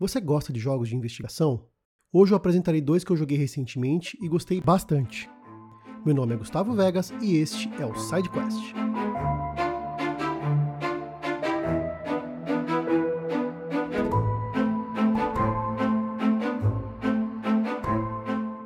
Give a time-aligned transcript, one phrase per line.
[0.00, 1.66] Você gosta de jogos de investigação?
[2.10, 5.28] Hoje eu apresentarei dois que eu joguei recentemente e gostei bastante.
[6.06, 8.72] Meu nome é Gustavo Vegas e este é o SideQuest.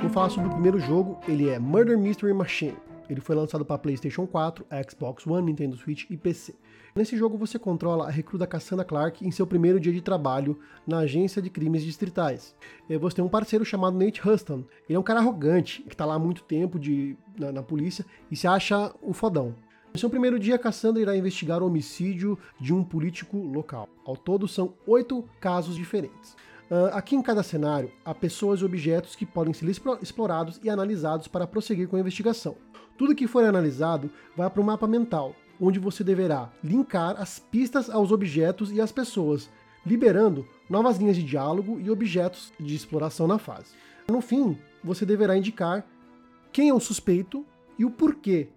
[0.00, 2.89] Vou falar sobre o primeiro jogo, ele é Murder Mystery Machine.
[3.10, 6.54] Ele foi lançado para PlayStation 4, Xbox One, Nintendo Switch e PC.
[6.94, 10.98] Nesse jogo você controla a recruta Cassandra Clark em seu primeiro dia de trabalho na
[10.98, 12.54] agência de crimes distritais.
[12.88, 14.64] Você tem um parceiro chamado Nate Huston.
[14.88, 18.06] Ele é um cara arrogante, que está lá há muito tempo de, na, na polícia
[18.30, 19.56] e se acha o fodão.
[19.92, 23.88] No seu primeiro dia, Cassandra irá investigar o homicídio de um político local.
[24.06, 26.36] Ao todo, são oito casos diferentes.
[26.70, 29.68] Uh, aqui em cada cenário, há pessoas e objetos que podem ser
[30.00, 32.56] explorados e analisados para prosseguir com a investigação.
[33.00, 37.88] Tudo que for analisado vai para o mapa mental, onde você deverá linkar as pistas
[37.88, 39.48] aos objetos e às pessoas,
[39.86, 43.72] liberando novas linhas de diálogo e objetos de exploração na fase.
[44.06, 45.82] No fim, você deverá indicar
[46.52, 47.42] quem é o suspeito
[47.78, 48.48] e o porquê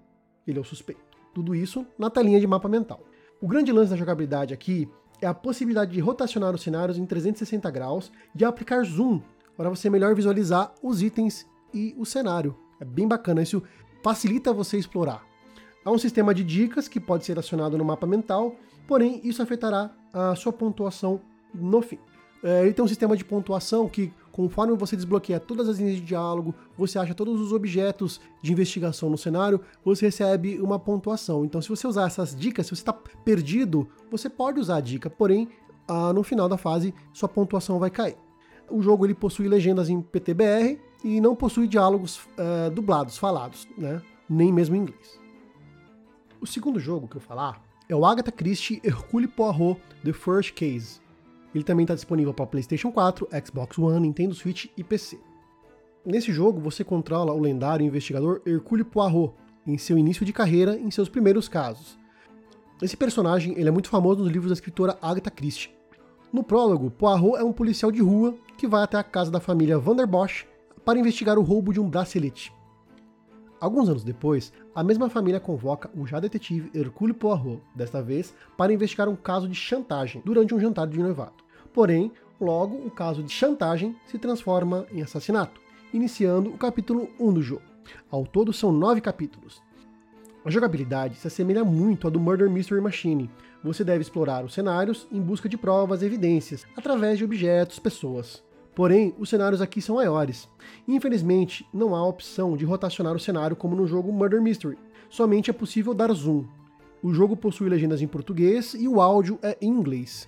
[0.45, 1.17] ele é o suspeito.
[1.33, 2.99] Tudo isso na telinha de mapa mental.
[3.39, 4.89] O grande lance da jogabilidade aqui
[5.21, 9.21] é a possibilidade de rotacionar os cenários em 360 graus e aplicar zoom
[9.55, 12.57] para você melhor visualizar os itens e o cenário.
[12.83, 13.63] É bem bacana, isso
[14.03, 15.25] facilita você explorar.
[15.83, 19.89] Há um sistema de dicas que pode ser acionado no mapa mental, porém isso afetará
[20.13, 21.21] a sua pontuação
[21.53, 21.97] no fim.
[22.43, 26.01] É, ele tem um sistema de pontuação que, conforme você desbloqueia todas as linhas de
[26.01, 31.45] diálogo, você acha todos os objetos de investigação no cenário, você recebe uma pontuação.
[31.45, 35.09] Então, se você usar essas dicas, se você está perdido, você pode usar a dica,
[35.09, 35.47] porém,
[35.87, 38.17] ah, no final da fase, sua pontuação vai cair.
[38.69, 44.01] O jogo ele possui legendas em PTBR e não possui diálogos uh, dublados, falados, né?
[44.29, 45.19] nem mesmo em inglês.
[46.39, 51.01] O segundo jogo que eu falar é o Agatha Christie Hercule Poirot The First Case.
[51.53, 55.19] Ele também está disponível para PlayStation 4, Xbox One, Nintendo Switch e PC.
[56.05, 59.33] Nesse jogo, você controla o lendário investigador Hercule Poirot
[59.65, 61.97] em seu início de carreira em seus primeiros casos.
[62.81, 65.71] Esse personagem ele é muito famoso nos livros da escritora Agatha Christie.
[66.31, 69.77] No prólogo, Poirot é um policial de rua que vai até a casa da família
[69.77, 70.45] Vanderbosch
[70.85, 72.53] para investigar o roubo de um bracelete.
[73.59, 78.73] Alguns anos depois, a mesma família convoca o já detetive Hercule Poirot, desta vez para
[78.73, 81.43] investigar um caso de chantagem durante um jantar de noivado.
[81.73, 82.11] Porém,
[82.41, 85.61] logo o caso de chantagem se transforma em assassinato,
[85.93, 87.63] iniciando o capítulo 1 do jogo.
[88.11, 89.61] Ao todo são nove capítulos.
[90.43, 93.31] A jogabilidade se assemelha muito à do Murder Mystery Machine.
[93.63, 98.43] Você deve explorar os cenários em busca de provas e evidências, através de objetos, pessoas.
[98.75, 100.49] Porém, os cenários aqui são maiores.
[100.87, 104.77] Infelizmente, não há opção de rotacionar o cenário como no jogo Murder Mystery.
[105.09, 106.45] Somente é possível dar zoom.
[107.01, 110.27] O jogo possui legendas em português e o áudio é em inglês.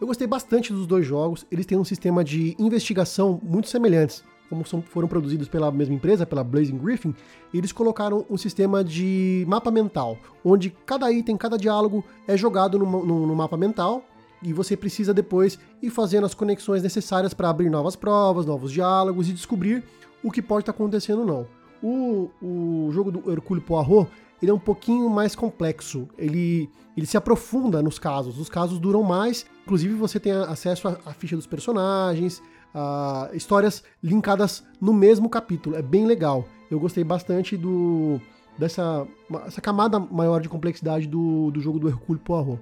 [0.00, 4.24] Eu gostei bastante dos dois jogos, eles têm um sistema de investigação muito semelhantes.
[4.48, 7.14] Como são, foram produzidos pela mesma empresa, pela Blazing Griffin,
[7.52, 13.04] eles colocaram um sistema de mapa mental, onde cada item, cada diálogo é jogado no,
[13.04, 14.02] no, no mapa mental,
[14.42, 19.28] e você precisa depois ir fazendo as conexões necessárias para abrir novas provas, novos diálogos
[19.28, 19.84] e descobrir
[20.22, 21.46] o que pode estar tá acontecendo ou não.
[21.82, 24.10] O, o jogo do Hercule Poirot
[24.42, 26.08] ele é um pouquinho mais complexo.
[26.16, 28.38] Ele, ele se aprofunda nos casos.
[28.38, 29.44] Os casos duram mais.
[29.64, 32.42] Inclusive, você tem acesso à, ficha dos personagens,
[32.74, 35.76] a histórias linkadas no mesmo capítulo.
[35.76, 36.46] É bem legal.
[36.70, 38.20] Eu gostei bastante do
[38.58, 39.06] dessa
[39.46, 42.60] essa camada maior de complexidade do, do jogo do Hercule Poirot.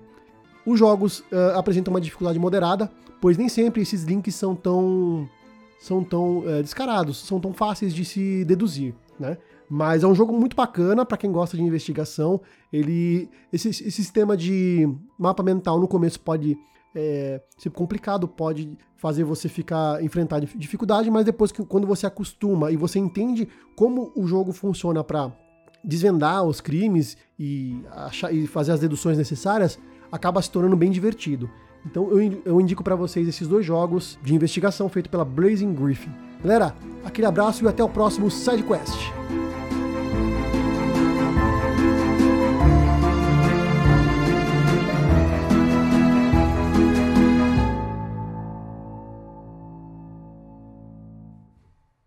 [0.69, 2.93] Os jogos uh, apresentam uma dificuldade moderada,
[3.23, 5.27] pois nem sempre esses links são tão
[5.81, 9.39] são tão uh, descarados, são tão fáceis de se deduzir, né?
[9.71, 12.43] Mas é um jogo muito bacana para quem gosta de investigação.
[12.71, 14.87] Ele esse, esse, sistema de
[15.19, 16.59] mapa mental no começo pode
[16.95, 22.71] é, ser complicado, pode fazer você ficar enfrentar dificuldade, mas depois que quando você acostuma
[22.71, 25.33] e você entende como o jogo funciona para
[25.83, 29.79] desvendar os crimes e, achar, e fazer as deduções necessárias,
[30.11, 31.51] acaba se tornando bem divertido.
[31.87, 32.11] Então
[32.45, 36.11] eu, indico para vocês esses dois jogos de investigação feito pela Blazing Griffin.
[36.43, 36.75] Galera,
[37.05, 39.18] aquele abraço e até o próximo SideQuest.